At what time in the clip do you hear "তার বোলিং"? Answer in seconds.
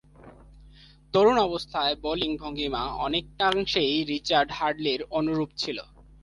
1.93-2.31